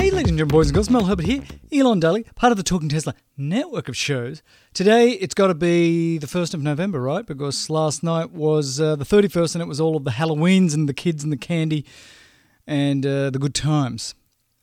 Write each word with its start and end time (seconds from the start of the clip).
Hey, 0.00 0.10
ladies 0.12 0.30
and 0.30 0.38
gentlemen, 0.38 0.48
boys 0.48 0.68
and 0.68 0.74
girls, 0.74 0.88
Mel 0.88 1.04
Herbert 1.06 1.26
here, 1.26 1.42
Elon 1.72 1.98
Daily, 1.98 2.24
part 2.36 2.52
of 2.52 2.56
the 2.56 2.62
Talking 2.62 2.88
Tesla 2.88 3.14
network 3.36 3.88
of 3.88 3.96
shows. 3.96 4.42
Today, 4.72 5.10
it's 5.10 5.34
got 5.34 5.48
to 5.48 5.54
be 5.54 6.18
the 6.18 6.28
1st 6.28 6.54
of 6.54 6.62
November, 6.62 7.00
right? 7.00 7.26
Because 7.26 7.68
last 7.68 8.04
night 8.04 8.30
was 8.30 8.80
uh, 8.80 8.94
the 8.94 9.04
31st 9.04 9.56
and 9.56 9.62
it 9.62 9.66
was 9.66 9.80
all 9.80 9.96
of 9.96 10.04
the 10.04 10.12
Halloweens 10.12 10.72
and 10.74 10.88
the 10.88 10.94
kids 10.94 11.24
and 11.24 11.32
the 11.32 11.36
candy 11.36 11.84
and 12.66 13.04
uh, 13.04 13.30
the 13.30 13.38
good 13.40 13.54
times. 13.54 14.14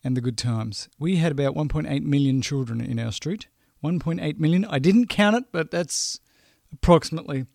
And 0.04 0.16
the 0.16 0.22
good 0.22 0.38
times. 0.38 0.88
We 0.98 1.18
had 1.18 1.34
about 1.34 1.54
1.8 1.54 2.02
million 2.04 2.42
children 2.42 2.80
in 2.80 2.98
our 2.98 3.12
street. 3.12 3.48
1.8 3.84 4.40
million. 4.40 4.64
I 4.66 4.80
didn't 4.80 5.08
count 5.08 5.36
it, 5.36 5.46
but 5.52 5.70
that's 5.70 6.22
approximately 6.72 7.46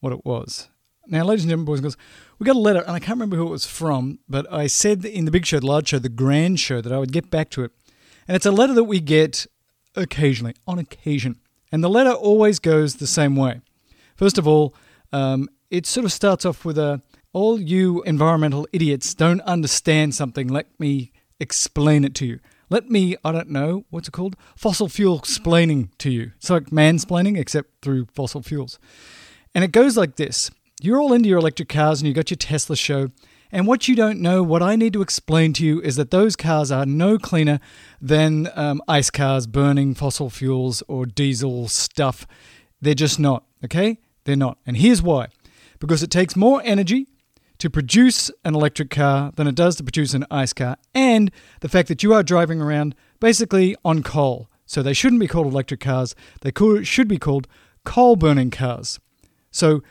what 0.00 0.12
it 0.12 0.24
was. 0.24 0.68
Now, 1.10 1.24
ladies 1.24 1.44
and 1.44 1.50
gentlemen, 1.50 1.64
boys 1.64 1.78
and 1.78 1.84
girls, 1.84 1.96
we 2.38 2.44
got 2.44 2.54
a 2.54 2.58
letter, 2.58 2.80
and 2.80 2.90
I 2.90 2.98
can't 2.98 3.16
remember 3.16 3.36
who 3.36 3.46
it 3.46 3.50
was 3.50 3.64
from, 3.64 4.18
but 4.28 4.50
I 4.52 4.66
said 4.66 5.06
in 5.06 5.24
the 5.24 5.30
big 5.30 5.46
show, 5.46 5.58
the 5.58 5.66
large 5.66 5.88
show, 5.88 5.98
the 5.98 6.10
grand 6.10 6.60
show, 6.60 6.82
that 6.82 6.92
I 6.92 6.98
would 6.98 7.12
get 7.12 7.30
back 7.30 7.48
to 7.50 7.64
it. 7.64 7.72
And 8.26 8.36
it's 8.36 8.44
a 8.44 8.50
letter 8.50 8.74
that 8.74 8.84
we 8.84 9.00
get 9.00 9.46
occasionally, 9.96 10.54
on 10.66 10.78
occasion. 10.78 11.40
And 11.72 11.82
the 11.82 11.88
letter 11.88 12.12
always 12.12 12.58
goes 12.58 12.96
the 12.96 13.06
same 13.06 13.36
way. 13.36 13.62
First 14.16 14.36
of 14.36 14.46
all, 14.46 14.74
um, 15.10 15.48
it 15.70 15.86
sort 15.86 16.04
of 16.04 16.12
starts 16.12 16.44
off 16.44 16.64
with 16.64 16.76
a 16.76 17.00
all 17.32 17.58
you 17.60 18.02
environmental 18.02 18.66
idiots 18.72 19.14
don't 19.14 19.40
understand 19.42 20.14
something. 20.14 20.48
Let 20.48 20.66
me 20.78 21.12
explain 21.40 22.04
it 22.04 22.14
to 22.16 22.26
you. 22.26 22.40
Let 22.70 22.90
me, 22.90 23.16
I 23.24 23.32
don't 23.32 23.48
know, 23.48 23.86
what's 23.88 24.08
it 24.08 24.12
called? 24.12 24.36
Fossil 24.56 24.88
fuel 24.88 25.18
explaining 25.18 25.90
to 25.98 26.10
you. 26.10 26.32
It's 26.36 26.50
like 26.50 26.66
mansplaining, 26.66 27.38
except 27.38 27.80
through 27.80 28.08
fossil 28.12 28.42
fuels. 28.42 28.78
And 29.54 29.64
it 29.64 29.72
goes 29.72 29.96
like 29.96 30.16
this 30.16 30.50
You're 30.80 31.00
all 31.00 31.12
into 31.12 31.28
your 31.28 31.38
electric 31.38 31.68
cars 31.68 32.00
and 32.00 32.06
you 32.06 32.14
got 32.14 32.30
your 32.30 32.36
Tesla 32.36 32.76
show. 32.76 33.10
And 33.50 33.66
what 33.66 33.88
you 33.88 33.96
don't 33.96 34.20
know, 34.20 34.42
what 34.42 34.62
I 34.62 34.76
need 34.76 34.92
to 34.92 35.02
explain 35.02 35.52
to 35.54 35.64
you, 35.64 35.80
is 35.80 35.96
that 35.96 36.10
those 36.10 36.36
cars 36.36 36.70
are 36.70 36.86
no 36.86 37.18
cleaner 37.18 37.58
than 38.00 38.48
um, 38.54 38.80
ice 38.86 39.10
cars 39.10 39.46
burning 39.46 39.94
fossil 39.94 40.30
fuels 40.30 40.82
or 40.86 41.06
diesel 41.06 41.66
stuff. 41.66 42.26
They're 42.80 42.94
just 42.94 43.18
not, 43.18 43.44
okay? 43.64 43.98
They're 44.24 44.36
not. 44.36 44.58
And 44.66 44.76
here's 44.76 45.02
why 45.02 45.28
because 45.80 46.02
it 46.02 46.10
takes 46.10 46.36
more 46.36 46.60
energy 46.64 47.06
to 47.58 47.70
produce 47.70 48.30
an 48.44 48.54
electric 48.54 48.90
car 48.90 49.32
than 49.36 49.46
it 49.46 49.54
does 49.54 49.76
to 49.76 49.82
produce 49.82 50.14
an 50.14 50.24
ice 50.30 50.52
car, 50.52 50.76
and 50.94 51.30
the 51.60 51.68
fact 51.68 51.88
that 51.88 52.02
you 52.02 52.12
are 52.12 52.22
driving 52.22 52.60
around 52.60 52.94
basically 53.20 53.74
on 53.84 54.02
coal. 54.02 54.48
So 54.66 54.82
they 54.82 54.92
shouldn't 54.92 55.20
be 55.20 55.26
called 55.26 55.46
electric 55.46 55.80
cars, 55.80 56.14
they 56.42 56.52
should 56.84 57.08
be 57.08 57.18
called 57.18 57.48
coal 57.84 58.16
burning 58.16 58.50
cars. 58.50 59.00
So 59.50 59.82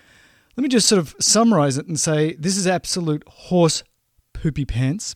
let 0.58 0.64
me 0.64 0.70
just 0.70 0.88
sort 0.88 0.98
of 1.00 1.16
summarize 1.20 1.78
it 1.78 1.88
and 1.88 2.00
say 2.00 2.34
this 2.34 2.58
is 2.58 2.66
absolute 2.66 3.24
horse 3.28 3.84
poopy 4.34 4.66
pants. 4.66 5.14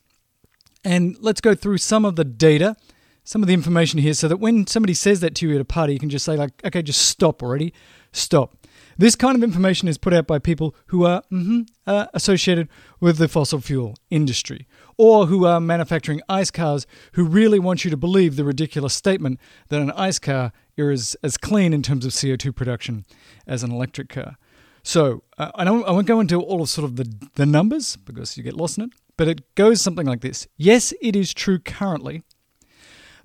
And 0.84 1.18
let's 1.20 1.42
go 1.42 1.56
through 1.56 1.80
some 1.80 2.06
of 2.06 2.16
the 2.16 2.24
data, 2.24 2.76
some 3.24 3.42
of 3.42 3.48
the 3.48 3.54
information 3.54 4.00
here, 4.00 4.14
so 4.14 4.28
that 4.28 4.38
when 4.38 4.68
somebody 4.68 4.94
says 4.94 5.20
that 5.22 5.34
to 5.36 5.48
you 5.48 5.56
at 5.56 5.62
a 5.62 5.66
party, 5.66 5.94
you 5.94 6.00
can 6.00 6.10
just 6.10 6.26
say, 6.26 6.36
like, 6.36 6.52
okay, 6.64 6.82
just 6.84 7.02
stop 7.08 7.42
already. 7.42 7.74
Stop. 8.12 8.56
This 8.98 9.16
kind 9.16 9.36
of 9.36 9.44
information 9.44 9.88
is 9.88 9.98
put 9.98 10.14
out 10.14 10.28
by 10.28 10.38
people 10.38 10.76
who 10.88 11.06
are 11.06 11.24
mm-hmm, 11.32 11.62
uh, 11.88 12.08
associated 12.14 12.68
with 13.00 13.18
the 13.18 13.28
fossil 13.28 13.62
fuel 13.62 13.96
industry 14.12 14.68
or 14.98 15.26
who 15.26 15.46
are 15.46 15.60
manufacturing 15.60 16.22
ice 16.30 16.52
cars 16.52 16.86
who 17.14 17.24
really 17.24 17.58
want 17.58 17.84
you 17.84 17.90
to 17.90 17.98
believe 17.98 18.36
the 18.36 18.44
ridiculous 18.44 18.94
statement 18.94 19.40
that 19.70 19.82
an 19.82 19.92
ice 19.92 20.20
car 20.20 20.52
is 20.78 21.16
as 21.24 21.38
clean 21.38 21.74
in 21.74 21.82
terms 21.82 22.06
of 22.06 22.12
CO2 22.12 22.56
production 22.56 23.06
as 23.48 23.64
an 23.64 23.72
electric 23.72 24.10
car. 24.10 24.38
So 24.84 25.24
uh, 25.38 25.52
I, 25.56 25.64
don't, 25.64 25.88
I 25.88 25.92
won't 25.92 26.08
go 26.08 26.20
into 26.20 26.42
all 26.42 26.62
of 26.62 26.70
sort 26.70 26.86
of 26.86 26.96
the, 26.96 27.12
the 27.36 27.46
numbers 27.46 27.96
because 27.96 28.38
you 28.38 28.44
get 28.44 28.56
lost 28.56 28.78
in 28.78 28.86
it, 28.86 28.92
but 29.18 29.28
it 29.28 29.56
goes 29.56 29.82
something 29.82 30.08
like 30.08 30.22
this. 30.22 30.48
Yes, 30.58 30.94
it 31.02 31.16
is 31.16 31.34
true 31.34 31.60
currently 31.60 32.24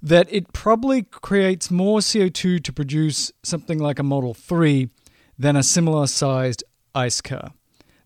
that 0.02 0.28
it 0.30 0.52
probably 0.52 1.02
creates 1.02 1.70
more 1.70 2.00
CO2 2.00 2.62
to 2.62 2.72
produce 2.72 3.32
something 3.42 3.78
like 3.78 3.98
a 3.98 4.02
Model 4.02 4.34
3 4.34 4.90
than 5.38 5.56
a 5.56 5.62
similar 5.62 6.06
sized 6.06 6.62
ice 6.94 7.20
car. 7.20 7.52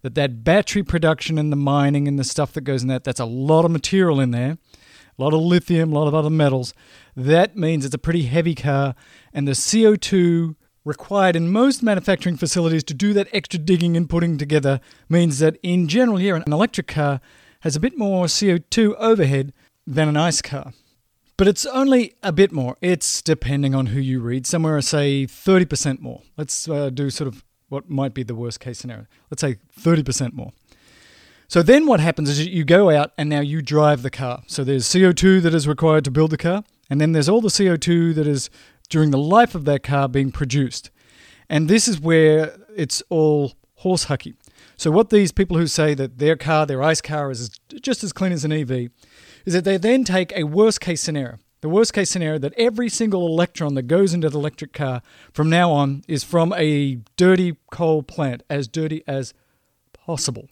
That 0.03 0.15
that 0.15 0.45
battery 0.45 0.83
production 0.83 1.37
and 1.37 1.53
the 1.53 1.57
mining 1.57 2.09
and 2.09 2.19
the 2.19 2.25
stuff 2.25 2.53
that 2.55 2.63
goes 2.63 2.83
in 2.83 2.89
that, 2.89 3.05
that's 3.05 3.21
a 3.21 3.27
lot 3.27 3.65
of 3.65 3.71
material 3.71 4.19
in 4.19 4.31
there, 4.31 4.57
a 5.19 5.23
lot 5.23 5.35
of 5.35 5.41
lithium, 5.41 5.93
a 5.93 5.99
lot 5.99 6.09
of 6.09 6.15
other 6.15 6.31
metals. 6.31 6.73
That 7.15 7.57
means 7.57 7.85
it's 7.85 7.95
a 7.95 7.99
pretty 7.99 8.23
heavy 8.23 8.55
car, 8.55 8.95
and 9.35 9.47
the 9.47 9.53
CO2 9.53 10.55
required 10.85 11.37
in 11.37 11.51
most 11.51 11.83
manufacturing 11.83 12.37
facilities 12.37 12.85
to 12.85 12.95
do 12.95 13.13
that 13.13 13.29
extra 13.33 13.59
digging 13.59 13.97
and 13.97 14.09
putting 14.09 14.39
together 14.39 14.81
means 15.09 15.39
that 15.39 15.59
in 15.63 15.89
general, 15.89 16.17
here 16.17 16.37
an 16.37 16.53
electric 16.53 16.87
car 16.87 17.21
has 17.61 17.77
a 17.77 17.81
bit 17.81 17.99
more 17.99 18.27
CO2 18.27 18.95
overhead 18.97 19.53
than 19.87 20.09
an 20.09 20.17
ice 20.17 20.41
car. 20.41 20.73
But 21.37 21.49
it's 21.49 21.65
only 21.67 22.15
a 22.23 22.33
bit 22.33 22.53
more. 22.53 22.77
It's 22.81 23.23
depending 23.23 23.75
on 23.75 23.87
who 23.87 24.01
you 24.01 24.21
read. 24.21 24.47
Somewhere, 24.47 24.81
say 24.83 25.27
30% 25.27 26.01
more. 26.01 26.23
Let's 26.37 26.69
uh, 26.69 26.91
do 26.91 27.09
sort 27.09 27.29
of 27.29 27.45
what 27.69 27.89
might 27.89 28.13
be 28.13 28.23
the 28.23 28.35
worst 28.35 28.61
case 28.61 28.79
scenario. 28.79 29.07
Let's 29.31 29.41
say 29.41 29.57
30% 29.79 30.35
more. 30.35 30.53
So 31.49 31.63
then 31.63 31.87
what 31.87 31.99
happens 31.99 32.29
is 32.29 32.47
you 32.47 32.65
go 32.65 32.91
out 32.91 33.13
and 33.19 33.29
now 33.29 33.41
you 33.41 33.63
drive 33.63 34.03
the 34.03 34.11
car. 34.11 34.43
So 34.47 34.65
there's 34.65 34.85
CO2 34.85 35.43
that 35.43 35.55
is 35.55 35.67
required 35.67 36.05
to 36.05 36.11
build 36.11 36.31
the 36.31 36.37
car, 36.37 36.63
and 36.89 37.01
then 37.01 37.13
there's 37.13 37.29
all 37.29 37.41
the 37.41 37.49
CO2 37.49 38.15
that 38.15 38.27
is 38.27 38.51
during 38.91 39.11
the 39.11 39.19
life 39.19 39.55
of 39.55 39.65
that 39.65 39.83
car 39.83 40.09
being 40.09 40.31
produced. 40.31 40.91
And 41.49 41.69
this 41.69 41.89
is 41.89 41.99
where 41.99 42.57
it's 42.77 43.03
all 43.09 43.55
horse 43.77 44.05
hucky. 44.05 44.35
So 44.77 44.91
what 44.91 45.11
these 45.11 45.33
people 45.33 45.57
who 45.57 45.67
say 45.67 45.95
that 45.95 46.19
their 46.19 46.37
car, 46.37 46.67
their 46.67 46.83
ice 46.83 47.01
car, 47.01 47.31
is 47.31 47.51
just 47.81 48.05
as 48.05 48.13
clean 48.13 48.33
as 48.33 48.45
an 48.45 48.53
EV, 48.53 48.91
is 49.47 49.55
that 49.55 49.65
they 49.65 49.79
then 49.79 50.05
take 50.05 50.33
a 50.37 50.45
worst 50.45 50.81
case 50.81 51.01
scenario. 51.01 51.39
The 51.61 51.69
worst 51.69 51.93
case 51.93 52.11
scenario 52.11 52.39
that 52.39 52.55
every 52.57 52.89
single 52.89 53.27
electron 53.27 53.75
that 53.75 53.83
goes 53.83 54.15
into 54.15 54.31
the 54.31 54.39
electric 54.39 54.73
car 54.73 55.03
from 55.33 55.51
now 55.51 55.71
on 55.71 56.03
is 56.09 56.25
from 56.25 56.55
a 56.55 57.01
dirty 57.17 57.57
coal 57.71 58.03
plant, 58.03 58.43
as 58.49 58.67
dirty 58.67 59.03
as 59.07 59.35
possible. 59.93 60.49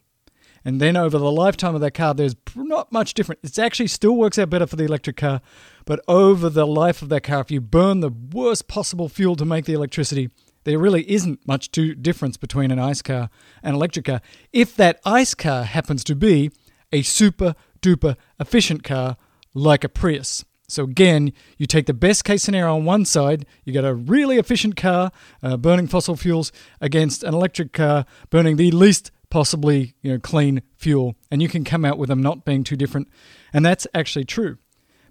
And 0.64 0.80
then 0.80 0.96
over 0.96 1.18
the 1.18 1.30
lifetime 1.30 1.74
of 1.74 1.80
that 1.80 1.94
car, 1.94 2.14
there's 2.14 2.36
not 2.54 2.92
much 2.92 3.14
different. 3.14 3.40
It 3.42 3.58
actually 3.58 3.86
still 3.86 4.16
works 4.16 4.38
out 4.38 4.50
better 4.50 4.66
for 4.66 4.76
the 4.76 4.84
electric 4.84 5.16
car, 5.16 5.40
but 5.84 6.00
over 6.08 6.50
the 6.50 6.66
life 6.66 7.02
of 7.02 7.08
that 7.10 7.22
car, 7.22 7.40
if 7.40 7.50
you 7.50 7.60
burn 7.60 8.00
the 8.00 8.10
worst 8.10 8.68
possible 8.68 9.08
fuel 9.08 9.36
to 9.36 9.44
make 9.44 9.64
the 9.64 9.72
electricity, 9.72 10.30
there 10.64 10.78
really 10.78 11.10
isn't 11.10 11.46
much 11.46 11.70
difference 11.70 12.36
between 12.36 12.70
an 12.70 12.78
ice 12.78 13.00
car 13.00 13.30
and 13.62 13.74
electric 13.74 14.06
car. 14.06 14.20
If 14.52 14.76
that 14.76 15.00
ice 15.04 15.34
car 15.34 15.64
happens 15.64 16.04
to 16.04 16.14
be 16.14 16.50
a 16.92 17.02
super 17.02 17.54
duper 17.80 18.16
efficient 18.38 18.82
car 18.82 19.16
like 19.54 19.84
a 19.84 19.88
Prius. 19.88 20.44
So 20.70 20.84
again, 20.84 21.32
you 21.56 21.66
take 21.66 21.86
the 21.86 21.94
best 21.94 22.24
case 22.24 22.42
scenario 22.42 22.74
on 22.74 22.84
one 22.84 23.06
side, 23.06 23.46
you 23.64 23.72
got 23.72 23.86
a 23.86 23.94
really 23.94 24.36
efficient 24.36 24.76
car 24.76 25.10
uh, 25.42 25.56
burning 25.56 25.86
fossil 25.86 26.16
fuels 26.16 26.52
against 26.80 27.24
an 27.24 27.32
electric 27.32 27.72
car 27.72 28.04
burning 28.28 28.56
the 28.56 28.70
least 28.70 29.10
possibly 29.30 29.94
you 30.02 30.12
know 30.12 30.18
clean 30.18 30.62
fuel, 30.76 31.16
and 31.30 31.42
you 31.42 31.48
can 31.48 31.64
come 31.64 31.84
out 31.84 31.98
with 31.98 32.08
them 32.08 32.22
not 32.22 32.44
being 32.44 32.64
too 32.64 32.76
different, 32.76 33.08
and 33.52 33.64
that's 33.64 33.86
actually 33.94 34.24
true. 34.24 34.58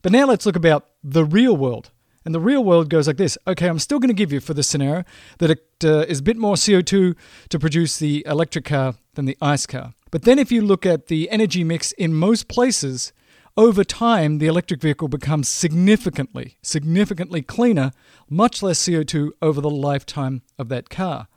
But 0.02 0.12
now 0.12 0.26
let's 0.26 0.46
look 0.46 0.56
about 0.56 0.88
the 1.04 1.26
real 1.26 1.56
world. 1.56 1.92
And 2.26 2.36
the 2.36 2.42
real 2.42 2.62
world 2.62 2.90
goes 2.90 3.08
like 3.08 3.16
this. 3.16 3.38
Okay, 3.48 3.70
I'm 3.70 3.80
still 3.80 4.00
going 4.00 4.10
to 4.10 4.14
give 4.14 4.34
you 4.34 4.42
for 4.42 4.54
this 4.54 4.68
scenario 4.68 5.06
that 5.38 5.50
it 5.50 5.66
uh, 5.82 6.00
is 6.10 6.20
a 6.20 6.24
bit 6.24 6.36
more 6.36 6.56
CO2 6.56 7.16
to 7.48 7.60
produce 7.60 8.00
the 8.00 8.22
electric 8.26 8.66
car 8.66 8.96
than 9.14 9.24
the 9.24 9.38
ice 9.42 9.66
car. 9.66 9.94
But 10.12 10.24
then 10.24 10.38
if 10.38 10.52
you 10.52 10.62
look 10.62 10.86
at 10.86 11.08
the 11.08 11.30
energy 11.30 11.64
mix 11.64 11.94
in 11.94 12.14
most 12.14 12.50
places, 12.50 13.14
over 13.56 13.86
time 13.86 14.40
the 14.40 14.48
electric 14.48 14.82
vehicle 14.82 15.08
becomes 15.08 15.48
significantly, 15.48 16.58
significantly 16.62 17.42
cleaner, 17.42 17.92
much 18.30 18.62
less 18.62 18.80
CO2 18.80 19.30
over 19.42 19.62
the 19.62 19.70
lifetime 19.70 20.42
of 20.60 20.68
that 20.68 20.90
car. 20.90 21.28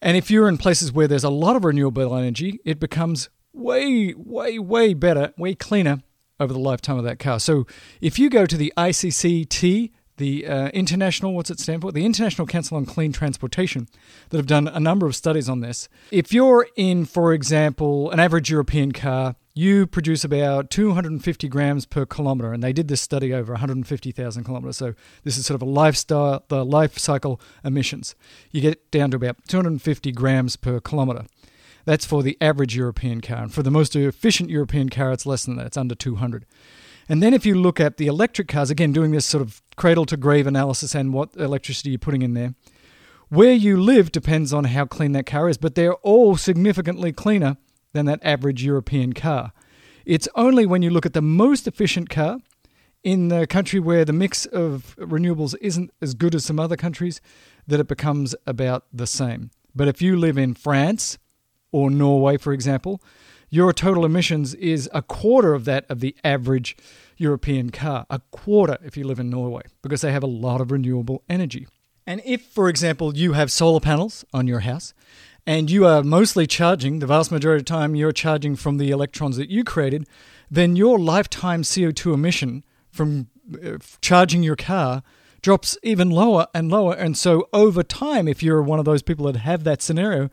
And 0.00 0.16
if 0.16 0.30
you're 0.30 0.48
in 0.48 0.58
places 0.58 0.92
where 0.92 1.08
there's 1.08 1.24
a 1.24 1.30
lot 1.30 1.56
of 1.56 1.64
renewable 1.64 2.14
energy, 2.16 2.60
it 2.64 2.78
becomes 2.78 3.28
way, 3.52 4.14
way, 4.16 4.58
way 4.58 4.94
better, 4.94 5.32
way 5.36 5.54
cleaner 5.54 6.02
over 6.40 6.52
the 6.52 6.58
lifetime 6.58 6.98
of 6.98 7.04
that 7.04 7.18
car. 7.18 7.40
So 7.40 7.66
if 8.00 8.18
you 8.18 8.30
go 8.30 8.46
to 8.46 8.56
the 8.56 8.72
ICCT 8.76 9.90
the 10.18 10.46
uh, 10.46 10.68
international 10.70 11.32
what's 11.32 11.48
it 11.48 11.58
stand 11.58 11.80
for 11.80 11.92
the 11.92 12.04
international 12.04 12.46
council 12.46 12.76
on 12.76 12.84
clean 12.84 13.12
transportation 13.12 13.88
that 14.28 14.36
have 14.36 14.46
done 14.46 14.68
a 14.68 14.80
number 14.80 15.06
of 15.06 15.16
studies 15.16 15.48
on 15.48 15.60
this 15.60 15.88
if 16.10 16.32
you're 16.32 16.66
in 16.76 17.04
for 17.04 17.32
example 17.32 18.10
an 18.10 18.20
average 18.20 18.50
european 18.50 18.92
car 18.92 19.36
you 19.58 19.88
produce 19.88 20.22
about 20.22 20.70
250 20.70 21.48
grams 21.48 21.84
per 21.84 22.06
kilometer 22.06 22.52
and 22.52 22.62
they 22.62 22.72
did 22.72 22.86
this 22.86 23.00
study 23.00 23.34
over 23.34 23.54
150000 23.54 24.44
kilometers. 24.44 24.76
So 24.76 24.94
this 25.24 25.36
is 25.36 25.46
sort 25.46 25.56
of 25.56 25.62
a 25.62 25.70
lifestyle 25.70 26.44
the 26.46 26.64
life 26.64 26.96
cycle 26.96 27.40
emissions. 27.64 28.14
You 28.52 28.60
get 28.60 28.88
down 28.92 29.10
to 29.10 29.16
about 29.16 29.36
250 29.48 30.12
grams 30.12 30.54
per 30.54 30.78
kilometer. 30.78 31.24
That's 31.86 32.06
for 32.06 32.22
the 32.22 32.38
average 32.40 32.76
european 32.76 33.20
car 33.20 33.42
and 33.42 33.52
for 33.52 33.64
the 33.64 33.70
most 33.70 33.96
efficient 33.96 34.48
european 34.48 34.90
car 34.90 35.10
it's 35.10 35.26
less 35.26 35.44
than 35.44 35.56
that 35.56 35.66
it's 35.66 35.76
under 35.76 35.96
200 35.96 36.46
and 37.08 37.20
then 37.20 37.34
if 37.34 37.44
you 37.44 37.54
look 37.56 37.80
at 37.80 37.96
the 37.96 38.06
electric 38.06 38.48
cars, 38.48 38.70
again, 38.70 38.92
doing 38.92 39.12
this 39.12 39.24
sort 39.24 39.40
of 39.40 39.62
cradle 39.76 40.04
to 40.04 40.16
grave 40.18 40.46
analysis 40.46 40.94
and 40.94 41.14
what 41.14 41.34
electricity 41.36 41.88
you're 41.88 41.98
putting 41.98 42.20
in 42.20 42.34
there, 42.34 42.54
Where 43.30 43.54
you 43.54 43.80
live 43.80 44.12
depends 44.12 44.52
on 44.52 44.64
how 44.64 44.84
clean 44.84 45.12
that 45.12 45.24
car 45.24 45.48
is, 45.48 45.56
but 45.56 45.74
they're 45.74 45.94
all 45.94 46.36
significantly 46.36 47.12
cleaner 47.12 47.56
than 47.92 48.06
that 48.06 48.20
average 48.22 48.64
European 48.64 49.12
car. 49.12 49.52
It's 50.04 50.28
only 50.34 50.66
when 50.66 50.82
you 50.82 50.90
look 50.90 51.06
at 51.06 51.12
the 51.12 51.22
most 51.22 51.66
efficient 51.66 52.08
car 52.08 52.38
in 53.04 53.28
the 53.28 53.46
country 53.46 53.78
where 53.78 54.04
the 54.04 54.12
mix 54.12 54.46
of 54.46 54.96
renewables 54.98 55.54
isn't 55.60 55.90
as 56.00 56.14
good 56.14 56.34
as 56.34 56.44
some 56.44 56.58
other 56.58 56.76
countries 56.76 57.20
that 57.66 57.80
it 57.80 57.88
becomes 57.88 58.34
about 58.46 58.84
the 58.92 59.06
same. 59.06 59.50
But 59.74 59.88
if 59.88 60.02
you 60.02 60.16
live 60.16 60.38
in 60.38 60.54
France 60.54 61.18
or 61.70 61.90
Norway, 61.90 62.38
for 62.38 62.52
example, 62.52 63.02
your 63.50 63.72
total 63.72 64.04
emissions 64.04 64.54
is 64.54 64.90
a 64.92 65.02
quarter 65.02 65.54
of 65.54 65.64
that 65.66 65.86
of 65.88 66.00
the 66.00 66.16
average 66.24 66.76
European 67.16 67.70
car. 67.70 68.06
A 68.10 68.20
quarter 68.30 68.78
if 68.82 68.96
you 68.96 69.04
live 69.04 69.18
in 69.18 69.30
Norway, 69.30 69.62
because 69.82 70.00
they 70.00 70.12
have 70.12 70.22
a 70.22 70.26
lot 70.26 70.60
of 70.60 70.70
renewable 70.70 71.22
energy. 71.28 71.66
And 72.06 72.22
if, 72.24 72.42
for 72.42 72.68
example, 72.68 73.16
you 73.16 73.34
have 73.34 73.52
solar 73.52 73.80
panels 73.80 74.24
on 74.32 74.46
your 74.46 74.60
house 74.60 74.94
and 75.48 75.70
you 75.70 75.86
are 75.86 76.02
mostly 76.02 76.46
charging, 76.46 76.98
the 76.98 77.06
vast 77.06 77.32
majority 77.32 77.62
of 77.62 77.64
time 77.64 77.96
you're 77.96 78.12
charging 78.12 78.54
from 78.54 78.76
the 78.76 78.90
electrons 78.90 79.38
that 79.38 79.48
you 79.48 79.64
created, 79.64 80.06
then 80.50 80.76
your 80.76 80.98
lifetime 80.98 81.62
CO2 81.62 82.12
emission 82.12 82.64
from 82.90 83.28
uh, 83.64 83.78
charging 84.02 84.42
your 84.42 84.56
car 84.56 85.02
drops 85.40 85.78
even 85.82 86.10
lower 86.10 86.48
and 86.52 86.70
lower. 86.70 86.92
And 86.92 87.16
so 87.16 87.48
over 87.54 87.82
time, 87.82 88.28
if 88.28 88.42
you're 88.42 88.60
one 88.60 88.78
of 88.78 88.84
those 88.84 89.00
people 89.00 89.24
that 89.24 89.36
have 89.36 89.64
that 89.64 89.80
scenario, 89.80 90.28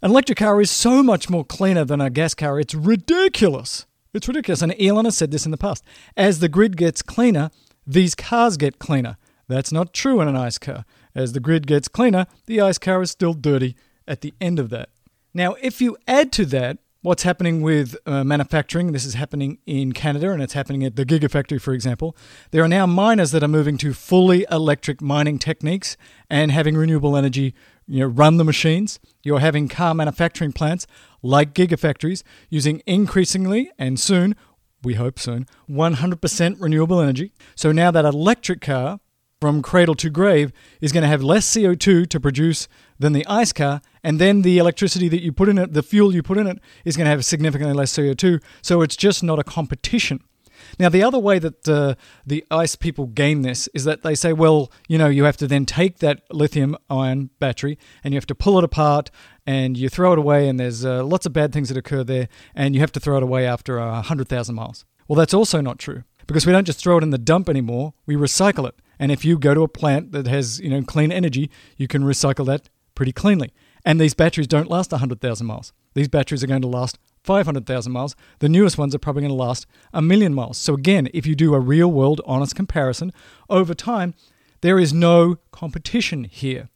an 0.00 0.12
electric 0.12 0.38
car 0.38 0.62
is 0.62 0.70
so 0.70 1.02
much 1.02 1.28
more 1.28 1.44
cleaner 1.44 1.84
than 1.84 2.00
a 2.00 2.08
gas 2.08 2.32
car. 2.32 2.58
It's 2.58 2.74
ridiculous. 2.74 3.84
It's 4.14 4.28
ridiculous. 4.28 4.62
And 4.62 4.74
Elon 4.80 5.04
has 5.04 5.18
said 5.18 5.30
this 5.30 5.44
in 5.44 5.50
the 5.50 5.58
past. 5.58 5.84
As 6.16 6.38
the 6.38 6.48
grid 6.48 6.78
gets 6.78 7.02
cleaner, 7.02 7.50
these 7.86 8.14
cars 8.14 8.56
get 8.56 8.78
cleaner. 8.78 9.18
That's 9.46 9.72
not 9.72 9.92
true 9.92 10.22
in 10.22 10.28
an 10.28 10.36
ICE 10.36 10.56
car. 10.56 10.86
As 11.14 11.34
the 11.34 11.40
grid 11.40 11.66
gets 11.66 11.88
cleaner, 11.88 12.26
the 12.46 12.62
ICE 12.62 12.78
car 12.78 13.02
is 13.02 13.10
still 13.10 13.34
dirty 13.34 13.76
at 14.08 14.22
the 14.22 14.34
end 14.40 14.58
of 14.58 14.70
that. 14.70 14.88
Now, 15.32 15.54
if 15.60 15.80
you 15.80 15.96
add 16.08 16.32
to 16.32 16.46
that 16.46 16.78
what's 17.02 17.22
happening 17.22 17.62
with 17.62 17.96
uh, 18.06 18.24
manufacturing. 18.24 18.92
This 18.92 19.04
is 19.04 19.14
happening 19.14 19.58
in 19.66 19.92
Canada 19.92 20.30
and 20.30 20.42
it's 20.42 20.52
happening 20.52 20.84
at 20.84 20.96
the 20.96 21.06
Gigafactory, 21.06 21.60
for 21.60 21.72
example. 21.72 22.16
There 22.50 22.62
are 22.62 22.68
now 22.68 22.86
miners 22.86 23.30
that 23.30 23.42
are 23.42 23.48
moving 23.48 23.78
to 23.78 23.94
fully 23.94 24.46
electric 24.50 25.00
mining 25.00 25.38
techniques 25.38 25.96
and 26.28 26.50
having 26.50 26.76
renewable 26.76 27.16
energy 27.16 27.54
you 27.86 28.00
know, 28.00 28.06
run 28.06 28.36
the 28.36 28.44
machines. 28.44 28.98
You're 29.22 29.40
having 29.40 29.68
car 29.68 29.94
manufacturing 29.94 30.52
plants 30.52 30.86
like 31.22 31.54
Gigafactories 31.54 32.22
using 32.50 32.82
increasingly 32.86 33.70
and 33.78 33.98
soon, 33.98 34.34
we 34.82 34.94
hope 34.94 35.18
soon, 35.18 35.46
100% 35.70 36.56
renewable 36.60 37.00
energy. 37.00 37.32
So 37.54 37.72
now 37.72 37.90
that 37.90 38.04
electric 38.04 38.60
car 38.60 39.00
from 39.40 39.62
cradle 39.62 39.94
to 39.94 40.10
grave 40.10 40.52
is 40.80 40.92
going 40.92 41.02
to 41.02 41.08
have 41.08 41.22
less 41.22 41.48
CO2 41.48 42.08
to 42.08 42.20
produce 42.20 42.68
than 42.98 43.12
the 43.12 43.26
ICE 43.28 43.52
car, 43.52 43.80
and 44.08 44.18
then 44.18 44.40
the 44.40 44.56
electricity 44.56 45.06
that 45.10 45.22
you 45.22 45.32
put 45.32 45.50
in 45.50 45.58
it, 45.58 45.74
the 45.74 45.82
fuel 45.82 46.14
you 46.14 46.22
put 46.22 46.38
in 46.38 46.46
it, 46.46 46.58
is 46.82 46.96
going 46.96 47.04
to 47.04 47.10
have 47.10 47.26
significantly 47.26 47.74
less 47.74 47.92
CO2. 47.92 48.42
So 48.62 48.80
it's 48.80 48.96
just 48.96 49.22
not 49.22 49.38
a 49.38 49.44
competition. 49.44 50.24
Now, 50.78 50.88
the 50.88 51.02
other 51.02 51.18
way 51.18 51.38
that 51.38 51.68
uh, 51.68 51.94
the 52.24 52.42
ICE 52.50 52.74
people 52.76 53.08
gain 53.08 53.42
this 53.42 53.68
is 53.74 53.84
that 53.84 54.00
they 54.00 54.14
say, 54.14 54.32
well, 54.32 54.72
you 54.88 54.96
know, 54.96 55.08
you 55.08 55.24
have 55.24 55.36
to 55.36 55.46
then 55.46 55.66
take 55.66 55.98
that 55.98 56.22
lithium 56.30 56.74
ion 56.88 57.28
battery 57.38 57.76
and 58.02 58.14
you 58.14 58.16
have 58.16 58.26
to 58.28 58.34
pull 58.34 58.56
it 58.56 58.64
apart 58.64 59.10
and 59.46 59.76
you 59.76 59.90
throw 59.90 60.14
it 60.14 60.18
away, 60.18 60.48
and 60.48 60.58
there's 60.58 60.86
uh, 60.86 61.04
lots 61.04 61.26
of 61.26 61.34
bad 61.34 61.52
things 61.52 61.68
that 61.68 61.76
occur 61.76 62.02
there, 62.02 62.28
and 62.54 62.74
you 62.74 62.80
have 62.80 62.92
to 62.92 63.00
throw 63.00 63.18
it 63.18 63.22
away 63.22 63.46
after 63.46 63.78
uh, 63.78 63.92
100,000 63.92 64.54
miles. 64.54 64.86
Well, 65.06 65.16
that's 65.18 65.34
also 65.34 65.60
not 65.60 65.78
true 65.78 66.04
because 66.26 66.46
we 66.46 66.52
don't 66.52 66.66
just 66.66 66.80
throw 66.80 66.96
it 66.96 67.02
in 67.02 67.10
the 67.10 67.18
dump 67.18 67.50
anymore, 67.50 67.92
we 68.06 68.16
recycle 68.16 68.66
it. 68.66 68.74
And 68.98 69.12
if 69.12 69.22
you 69.22 69.38
go 69.38 69.52
to 69.52 69.62
a 69.64 69.68
plant 69.68 70.12
that 70.12 70.26
has, 70.26 70.60
you 70.60 70.70
know, 70.70 70.82
clean 70.82 71.12
energy, 71.12 71.50
you 71.76 71.88
can 71.88 72.04
recycle 72.04 72.46
that 72.46 72.70
pretty 72.94 73.12
cleanly. 73.12 73.52
And 73.84 74.00
these 74.00 74.14
batteries 74.14 74.46
don't 74.46 74.70
last 74.70 74.90
100,000 74.92 75.46
miles. 75.46 75.72
These 75.94 76.08
batteries 76.08 76.44
are 76.44 76.46
going 76.46 76.62
to 76.62 76.68
last 76.68 76.98
500,000 77.24 77.92
miles. 77.92 78.14
The 78.38 78.48
newest 78.48 78.78
ones 78.78 78.94
are 78.94 78.98
probably 78.98 79.22
going 79.22 79.30
to 79.30 79.42
last 79.42 79.66
a 79.92 80.02
million 80.02 80.34
miles. 80.34 80.58
So 80.58 80.74
again, 80.74 81.08
if 81.12 81.26
you 81.26 81.34
do 81.34 81.54
a 81.54 81.60
real 81.60 81.90
world 81.90 82.20
honest 82.26 82.54
comparison 82.54 83.12
over 83.48 83.74
time, 83.74 84.14
there 84.60 84.78
is 84.78 84.92
no 84.92 85.36
competition 85.50 86.24
here. 86.24 86.68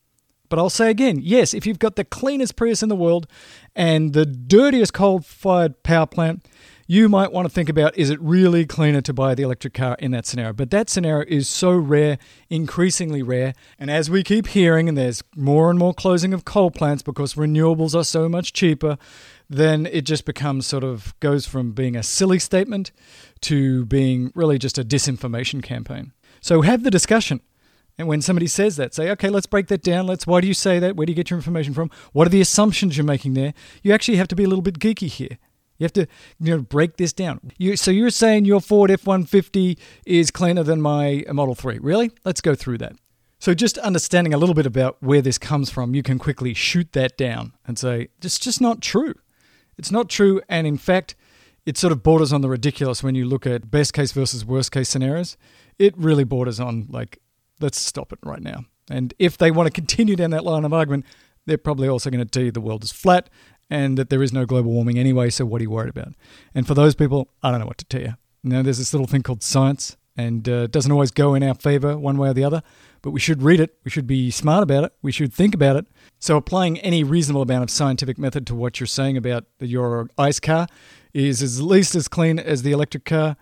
But 0.49 0.59
I'll 0.59 0.71
say 0.71 0.91
again, 0.91 1.19
yes, 1.23 1.55
if 1.55 1.67
you've 1.67 1.79
got 1.79 1.97
the 1.97 2.05
cleanest 2.05 2.57
Prius 2.57 2.83
in 2.83 2.91
the 2.91 2.97
world 2.97 3.27
and 3.75 4.13
the 4.13 4.27
dirtiest 4.27 4.93
coal 4.93 5.21
fired 5.21 5.83
power 5.83 6.07
plant, 6.07 6.47
you 6.93 7.09
might 7.09 7.33
want 7.33 7.47
to 7.47 7.51
think 7.51 7.71
about 7.71 7.97
is 7.97 8.11
it 8.11 8.21
really 8.21 8.67
cleaner 8.67 9.01
to 9.01 9.15
buy 9.15 9.35
the 9.35 9.43
electric 9.43 9.73
car 9.73 9.97
in 9.99 10.11
that 10.11 10.27
scenario? 10.27 10.53
But 10.53 10.71
that 10.73 10.91
scenario 10.91 11.25
is 11.27 11.49
so 11.49 11.73
rare, 11.73 12.19
increasingly 12.51 13.23
rare. 13.23 13.55
And 13.79 13.91
as 13.91 14.11
we 14.11 14.23
keep 14.23 14.49
hearing, 14.49 14.91
and 14.91 14.99
there's 14.99 15.25
more 15.35 15.71
and 15.71 15.79
more 15.79 15.95
closing 15.95 16.35
of 16.35 16.45
coal 16.45 16.71
plants 16.71 17.03
because 17.03 17.33
renewables 17.33 17.99
are 17.99 18.05
so 18.05 18.29
much 18.29 18.53
cheaper, 18.53 18.99
then 19.49 19.87
it 19.87 20.03
just 20.03 20.27
becomes 20.27 20.67
sort 20.67 20.85
of 20.85 21.19
goes 21.21 21.47
from 21.47 21.73
being 21.73 21.97
a 21.97 22.03
silly 22.03 22.39
statement 22.39 22.93
to 23.41 23.87
being 23.87 24.31
really 24.35 24.59
just 24.59 24.77
a 24.77 24.85
disinformation 24.85 25.63
campaign. 25.63 26.13
So 26.43 26.61
have 26.61 26.83
the 26.83 26.91
discussion. 26.91 27.41
And 27.97 28.07
when 28.07 28.21
somebody 28.21 28.47
says 28.47 28.77
that, 28.77 28.93
say, 28.93 29.11
okay, 29.13 29.31
let's 29.31 29.47
break 29.47 29.69
that 29.69 29.83
down. 29.83 30.07
Let's, 30.07 30.27
why 30.27 30.43
do 30.43 30.47
you 30.47 30.53
say 30.55 30.79
that? 30.79 30.95
Where 30.95 31.07
do 31.07 31.13
you 31.13 31.17
get 31.17 31.31
your 31.31 31.39
information 31.39 31.73
from? 31.73 31.91
What 32.13 32.27
are 32.27 32.31
the 32.31 32.43
assumptions 32.43 32.99
you're 32.99 33.07
making 33.07 33.33
there? 33.33 33.55
You 33.83 33.95
actually 33.95 34.19
have 34.19 34.29
to 34.29 34.37
be 34.37 34.45
a 34.45 34.49
little 34.49 34.63
bit 34.63 34.79
geeky 34.79 35.09
here. 35.09 35.39
You 35.83 35.87
have 35.87 35.93
to 35.95 36.07
you 36.39 36.57
know 36.57 36.63
break 36.63 36.97
this 36.97 37.13
down. 37.13 37.41
You, 37.59 37.77
so 37.77 37.91
you're 37.91 38.11
saying 38.11 38.45
your 38.45 38.61
Ford 38.61 38.89
F150 38.89 39.77
is 40.07 40.31
cleaner 40.31 40.63
than 40.63 40.81
my 40.81 41.25
Model 41.33 41.57
3. 41.57 41.81
Really? 41.81 42.13
Let's 42.25 42.41
go 42.41 42.55
through 42.55 42.79
that. 42.79 42.93
So 43.41 43.53
just 43.53 43.79
understanding 43.79 44.33
a 44.33 44.39
little 44.39 44.55
bit 44.55 44.67
about 44.67 44.97
where 45.01 45.21
this 45.21 45.39
comes 45.39 45.71
from, 45.71 45.97
you 45.97 46.05
can 46.05 46.21
quickly 46.21 46.55
shoot 46.55 46.93
that 46.93 47.17
down 47.17 47.55
and 47.67 47.77
say 47.77 48.11
it's 48.23 48.39
just 48.39 48.61
not 48.61 48.81
true. 48.81 49.15
It's 49.77 49.91
not 49.91 50.09
true 50.09 50.41
and 50.49 50.69
in 50.69 50.79
fact 50.79 51.17
it 51.67 51.77
sort 51.77 51.93
of 51.93 52.05
borders 52.05 52.33
on 52.33 52.43
the 52.43 52.49
ridiculous 52.49 53.03
when 53.03 53.17
you 53.17 53.25
look 53.25 53.45
at 53.45 53.69
best 53.69 53.93
case 53.93 54.13
versus 54.13 54.45
worst 54.45 54.71
case 54.71 54.89
scenarios. 54.89 55.37
It 55.81 55.99
really 55.99 56.23
borders 56.23 56.61
on 56.61 56.87
like 56.91 57.19
let's 57.59 57.81
stop 57.81 58.13
it 58.13 58.21
right 58.23 58.43
now. 58.43 58.67
And 58.89 59.15
if 59.19 59.37
they 59.37 59.51
want 59.51 59.67
to 59.67 59.73
continue 59.73 60.15
down 60.15 60.31
that 60.31 60.45
line 60.45 60.65
of 60.65 60.73
argument, 60.73 61.07
they're 61.47 61.59
probably 61.59 61.89
also 61.89 62.09
going 62.09 62.25
to 62.25 62.31
tell 62.31 62.45
you 62.45 62.53
the 62.53 62.61
world 62.61 62.85
is 62.85 62.93
flat 62.93 63.29
and 63.73 63.97
that 63.97 64.11
there 64.11 64.23
is 64.23 64.35
no 64.35 64.45
global 64.45 64.71
warming 64.71 64.99
anyway, 64.99 65.31
so 65.31 65.47
what 65.47 65.59
are 65.59 65.65
you 65.65 65.71
worried 65.71 65.89
about? 65.89 66.13
And 66.55 66.67
for 66.67 66.75
those 66.75 66.95
people, 66.95 67.29
I 67.43 67.51
don't 67.51 67.59
know 67.59 67.67
what 67.67 67.79
to 67.79 67.87
tell 67.87 68.03
you. 68.03 68.15
Know, 68.45 68.63
there's 68.63 68.77
this 68.77 68.93
little 68.93 69.07
thing 69.07 69.23
called 69.23 69.43
science, 69.43 69.97
and 70.15 70.47
uh, 70.47 70.65
it 70.65 70.73
doesn't 70.73 70.93
always 70.93 71.11
go 71.11 71.35
in 71.35 71.43
our 71.43 71.55
favor 71.55 71.97
one 71.97 72.19
way 72.19 72.29
or 72.29 72.35
the 72.35 72.45
other, 72.45 72.63
but 73.01 73.13
we 73.13 73.21
should 73.21 73.43
read 73.43 73.61
it, 73.61 73.75
we 73.83 73.91
should 73.91 74.07
be 74.07 74.31
smart 74.31 74.63
about 74.63 74.85
it, 74.85 74.93
we 75.01 75.11
should 75.11 75.33
think 75.33 75.55
about 75.55 75.77
it. 75.77 75.87
So, 76.19 76.37
applying 76.37 76.81
any 76.81 77.03
reasonable 77.03 77.41
amount 77.41 77.63
of 77.63 77.71
scientific 77.71 78.19
method 78.19 78.47
to 78.49 78.55
what 78.55 78.79
you're 78.79 78.87
saying 78.87 79.17
about 79.17 79.47
your 79.59 80.11
ICE 80.19 80.39
car 80.39 80.67
is 81.15 81.43
at 81.43 81.65
least 81.65 81.95
as 81.95 82.09
clean 82.09 82.39
as 82.39 82.63
the 82.63 82.73
electric 82.73 83.07
car 83.07 83.37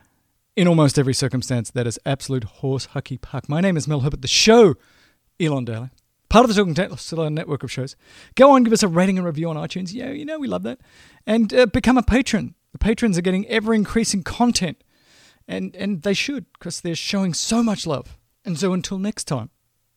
in 0.54 0.69
almost 0.69 0.97
every 0.97 1.14
circumstance. 1.14 1.73
That 1.73 1.88
is 1.88 1.99
absolute 2.07 2.45
horse 2.45 2.87
hucky 2.87 3.21
puck. 3.21 3.49
My 3.49 3.61
name 3.61 3.76
is 3.76 3.88
Mel 3.88 4.00
Herbert, 4.00 4.23
the 4.23 4.28
show, 4.28 4.75
Elon 5.40 5.64
Daily 5.64 5.90
part 6.30 6.49
of 6.49 6.54
the 6.54 6.54
Talking 6.54 7.34
network 7.34 7.62
of 7.62 7.70
shows. 7.70 7.96
Go 8.37 8.52
on, 8.52 8.64
give 8.64 8.72
us 8.72 8.82
a 8.82 8.88
rating 8.88 9.18
and 9.18 9.26
review 9.26 9.50
on 9.50 9.56
iTunes. 9.56 9.92
Yeah, 9.92 10.10
you 10.10 10.25
know 10.25 10.38
we 10.38 10.49
love 10.49 10.62
that. 10.62 10.80
And 11.26 11.52
uh, 11.52 11.66
become 11.66 11.99
a 11.99 12.02
patron. 12.02 12.54
The 12.72 12.78
patrons 12.78 13.18
are 13.18 13.22
getting 13.22 13.46
ever 13.49 13.75
increasing 13.75 14.22
content, 14.22 14.82
and 15.46 15.76
and 15.76 16.02
they 16.02 16.14
should 16.14 16.46
because 16.54 16.80
they're 16.80 16.94
showing 16.94 17.34
so 17.34 17.62
much 17.62 17.87
love. 17.87 18.16
And 18.44 18.58
so 18.58 18.72
until 18.72 18.99
next 18.99 19.25
time, 19.25 19.50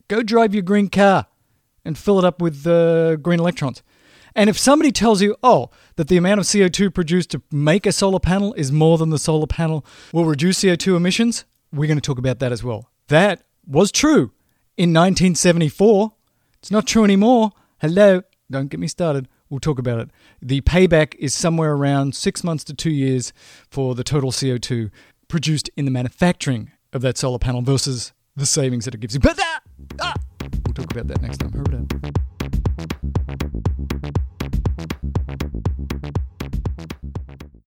go 0.09 0.21
drive 0.21 0.53
your 0.53 0.63
green 0.63 0.89
car 0.89 1.27
and 1.85 1.97
fill 1.97 2.19
it 2.19 2.25
up 2.25 2.41
with 2.41 2.67
uh, 2.67 3.15
green 3.17 3.39
electrons. 3.39 3.83
And 4.35 4.49
if 4.49 4.57
somebody 4.57 4.91
tells 4.91 5.21
you, 5.21 5.35
oh, 5.43 5.69
that 5.95 6.07
the 6.07 6.17
amount 6.17 6.39
of 6.39 6.47
CO2 6.47 6.93
produced 6.93 7.29
to 7.31 7.41
make 7.51 7.85
a 7.85 7.91
solar 7.91 8.19
panel 8.19 8.53
is 8.55 8.71
more 8.71 8.97
than 8.97 9.11
the 9.11 9.19
solar 9.19 9.45
panel 9.45 9.85
will 10.11 10.25
reduce 10.25 10.63
CO2 10.63 10.97
emissions, 10.97 11.45
we're 11.71 11.87
going 11.87 11.97
to 11.97 12.01
talk 12.01 12.17
about 12.17 12.39
that 12.39 12.51
as 12.51 12.63
well. 12.63 12.89
That 13.09 13.43
was 13.65 13.91
true 13.91 14.31
in 14.75 14.89
1974. 14.89 16.13
It's 16.63 16.71
not 16.71 16.87
true 16.87 17.03
anymore. 17.03 17.51
Hello. 17.81 18.21
Don't 18.49 18.69
get 18.69 18.79
me 18.79 18.87
started. 18.87 19.27
We'll 19.49 19.59
talk 19.59 19.79
about 19.79 19.99
it. 19.99 20.11
The 20.41 20.61
payback 20.61 21.13
is 21.19 21.33
somewhere 21.33 21.73
around 21.73 22.15
six 22.15 22.41
months 22.41 22.63
to 22.63 22.73
two 22.73 22.89
years 22.89 23.33
for 23.69 23.95
the 23.95 24.03
total 24.05 24.31
CO2 24.31 24.89
produced 25.27 25.69
in 25.75 25.83
the 25.83 25.91
manufacturing 25.91 26.71
of 26.93 27.01
that 27.01 27.17
solar 27.17 27.37
panel 27.37 27.63
versus 27.63 28.13
the 28.37 28.45
savings 28.45 28.85
that 28.85 28.95
it 28.95 29.01
gives 29.01 29.13
you. 29.13 29.19
But 29.19 29.37
ah, 29.99 30.13
we'll 30.65 30.73
talk 30.73 30.89
about 30.89 31.09
that 31.09 31.21
next 31.21 31.39
time. 31.39 31.51
Hurry 31.51 31.79
up. 31.79 31.91